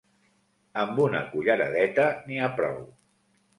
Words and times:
Amb 0.83 1.01
una 1.03 1.21
culleradeta 1.35 2.09
n'hi 2.25 2.43
ha 2.47 2.51
prou. 2.59 2.83